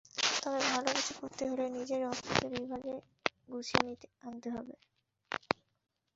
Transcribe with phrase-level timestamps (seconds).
[0.43, 2.93] তবে ভালো কিছু করতে হলে নিজের অফিসের বিভাগকে
[3.49, 3.91] গুছিয়ে
[4.23, 4.75] আনতে হবে।